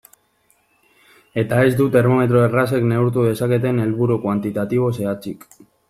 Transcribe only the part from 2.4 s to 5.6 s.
errazek neurtu dezaketen helburu kuantitatibo zehatzik.